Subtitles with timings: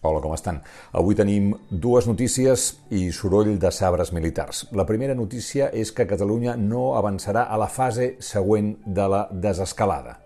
[0.00, 0.62] Hola, com estan?
[0.96, 4.64] Avui tenim dues notícies i soroll de sabres militars.
[4.72, 10.16] La primera notícia és que Catalunya no avançarà a la fase següent de la desescalada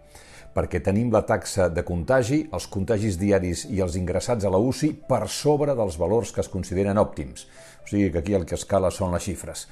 [0.55, 4.93] perquè tenim la taxa de contagi, els contagis diaris i els ingressats a la UCI
[5.09, 7.49] per sobre dels valors que es consideren òptims.
[7.83, 9.67] O sigui que aquí el que escala són les xifres.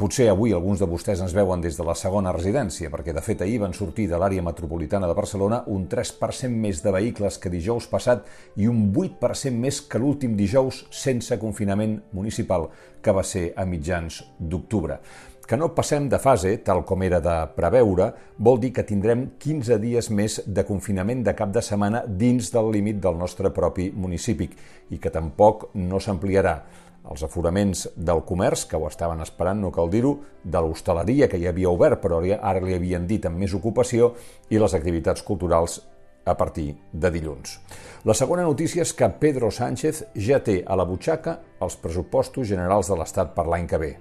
[0.00, 3.42] Potser avui alguns de vostès ens veuen des de la segona residència, perquè de fet
[3.44, 7.84] ahir van sortir de l'àrea metropolitana de Barcelona un 3% més de vehicles que dijous
[7.92, 8.24] passat
[8.56, 12.70] i un 8% més que l'últim dijous sense confinament municipal,
[13.04, 14.96] que va ser a mitjans d'octubre.
[15.44, 19.82] Que no passem de fase, tal com era de preveure, vol dir que tindrem 15
[19.84, 24.48] dies més de confinament de cap de setmana dins del límit del nostre propi municipi
[24.94, 26.62] i que tampoc no s'ampliarà
[27.08, 31.54] els aforaments del comerç, que ho estaven esperant, no cal dir-ho, de l'hostaleria, que ja
[31.54, 34.14] havia obert, però ara li havien dit amb més ocupació,
[34.50, 35.80] i les activitats culturals
[36.24, 37.58] a partir de dilluns.
[38.04, 42.88] La segona notícia és que Pedro Sánchez ja té a la butxaca els pressupostos generals
[42.88, 43.92] de l'Estat per l'any que ve.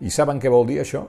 [0.00, 1.04] I saben què vol dir això?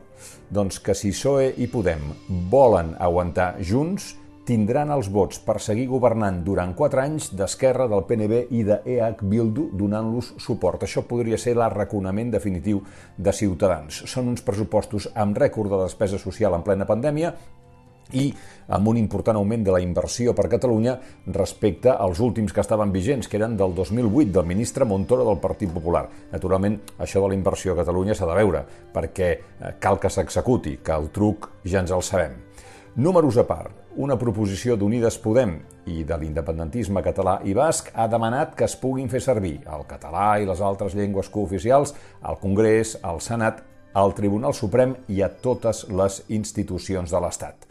[0.52, 2.09] Doncs que si PSOE i Podem
[2.52, 8.42] volen aguantar junts, tindran els vots per seguir governant durant 4 anys d'Esquerra, del PNB
[8.58, 10.84] i de EH Bildu donant-los suport.
[10.86, 12.81] Això podria ser l'arraconament definitiu
[13.17, 14.03] de Ciutadans.
[14.09, 17.36] Són uns pressupostos amb rècord de despesa social en plena pandèmia
[18.12, 18.25] i
[18.75, 20.97] amb un important augment de la inversió per Catalunya
[21.31, 25.72] respecte als últims que estaven vigents, que eren del 2008, del ministre Montoro del Partit
[25.72, 26.08] Popular.
[26.31, 30.80] Naturalment, això de la inversió a Catalunya s'ha de veure, perquè eh, cal que s'executi,
[30.84, 32.36] que el truc ja ens el sabem.
[32.95, 35.58] Números a part, una proposició d'Unides Podem
[35.92, 40.38] i de l'independentisme català i basc ha demanat que es puguin fer servir el català
[40.39, 43.59] i les altres llengües cooficials al Congrés, al Senat,
[43.94, 47.67] al Tribunal Suprem i a totes les institucions de l'Estat.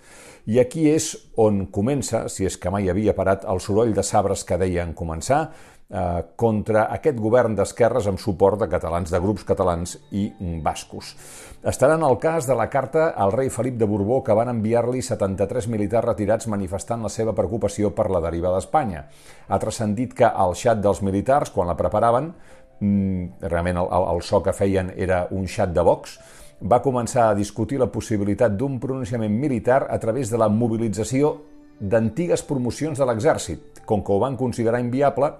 [0.51, 4.45] I aquí és on comença, si és que mai havia parat, el soroll de sabres
[4.49, 5.43] que deien començar,
[5.91, 10.31] eh, contra aquest govern d'esquerres amb suport de catalans, de grups catalans i
[10.63, 11.15] bascos.
[11.61, 15.69] Estaran al cas de la carta al rei Felip de Borbó que van enviar-li 73
[15.69, 19.05] militars retirats manifestant la seva preocupació per la deriva d'Espanya.
[19.49, 22.33] Ha transcendit que al xat dels militars, quan la preparaven,
[22.81, 26.19] realment el, el, el so que feien era un xat de Vox,
[26.61, 31.37] va començar a discutir la possibilitat d'un pronunciament militar a través de la mobilització
[31.81, 33.81] d'antigues promocions de l'exèrcit.
[33.89, 35.33] Com que ho van considerar inviable,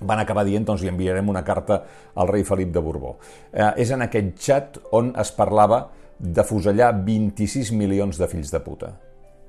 [0.00, 1.82] van acabar dient doncs li enviarem una carta
[2.14, 3.16] al rei Felip de Borbó.
[3.52, 5.86] Eh, és en aquest xat on es parlava
[6.18, 8.92] de fusellar 26 milions de fills de puta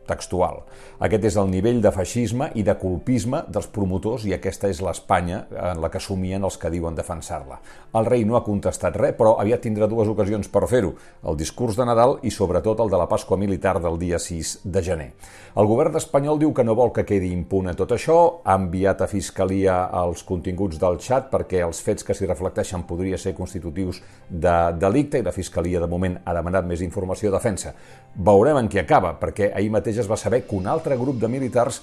[0.08, 0.62] textual.
[1.04, 5.44] Aquest és el nivell de feixisme i de culpisme dels promotors i aquesta és l'Espanya
[5.72, 7.60] en la que somien els que diuen defensar-la.
[7.94, 10.94] El rei no ha contestat res, però aviat tindrà dues ocasions per fer-ho,
[11.28, 14.84] el discurs de Nadal i sobretot el de la Pasqua Militar del dia 6 de
[14.84, 15.10] gener.
[15.54, 19.10] El govern espanyol diu que no vol que quedi impune tot això, ha enviat a
[19.12, 24.56] Fiscalia els continguts del xat perquè els fets que s'hi reflecteixen podria ser constitutius de
[24.82, 27.76] delicte i la Fiscalia de moment ha demanat més informació de defensa.
[28.16, 31.28] Veurem en què acaba, perquè ahir mateix es va saber que un altre grup de
[31.28, 31.82] militars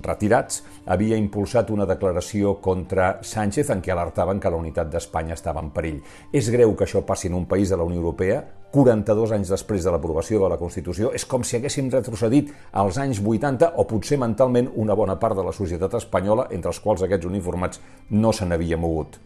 [0.00, 5.60] retirats havia impulsat una declaració contra Sánchez en què alertaven que la unitat d'Espanya estava
[5.60, 6.00] en perill.
[6.32, 9.84] És greu que això passi en un país de la Unió Europea, 42 anys després
[9.84, 14.18] de l'aprovació de la Constitució, és com si haguéssim retrocedit als anys 80 o potser
[14.18, 18.46] mentalment una bona part de la societat espanyola, entre els quals aquests uniformats no se
[18.46, 19.18] n'havia mogut.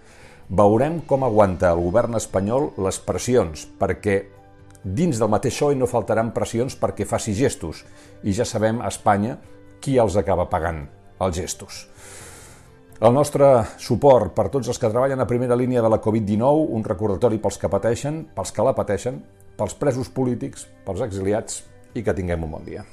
[0.49, 4.23] Veurem com aguanta el govern espanyol les pressions, perquè
[4.85, 7.81] Dins del mateix PSOE no faltaran pressions perquè faci gestos
[8.23, 9.39] i ja sabem a Espanya
[9.81, 10.83] qui els acaba pagant
[11.25, 11.87] els gestos.
[13.01, 13.47] El nostre
[13.81, 17.59] suport per tots els que treballen a primera línia de la Covid-19, un recordatori pels
[17.61, 19.23] que pateixen, pels que la pateixen,
[19.57, 22.85] pels presos polítics, pels exiliats i que tinguem un bon dia.